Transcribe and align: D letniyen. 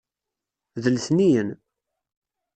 D 0.81 0.85
letniyen. 0.93 1.49